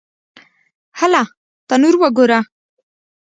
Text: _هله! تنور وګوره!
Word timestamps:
_هله! 0.99 1.23
تنور 1.67 1.95
وګوره! 2.01 2.39